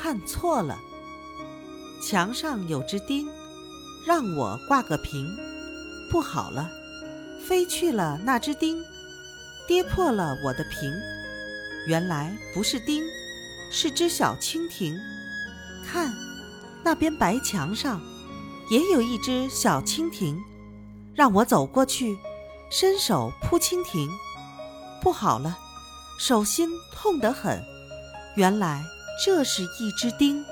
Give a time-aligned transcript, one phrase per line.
[0.00, 0.78] 看错了。
[2.02, 3.28] 墙上有只钉，
[4.06, 5.26] 让我挂个瓶。
[6.10, 6.70] 不好了，
[7.46, 8.82] 飞去了那只钉，
[9.68, 10.90] 跌破了我的瓶。
[11.86, 13.02] 原来不是钉，
[13.70, 14.98] 是只小蜻蜓。
[15.86, 16.10] 看，
[16.82, 18.00] 那边白墙上
[18.70, 20.42] 也有一只小蜻蜓，
[21.14, 22.16] 让我走过去，
[22.70, 24.08] 伸手扑蜻蜓。
[25.02, 25.58] 不好了，
[26.18, 27.62] 手心痛得很。
[28.36, 28.82] 原来
[29.22, 30.42] 这是一只钉。